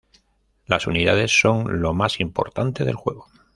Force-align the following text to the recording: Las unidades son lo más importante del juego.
Las 0.65 0.87
unidades 0.87 1.29
son 1.31 1.79
lo 1.79 1.93
más 1.93 2.19
importante 2.21 2.85
del 2.85 2.95
juego. 2.95 3.27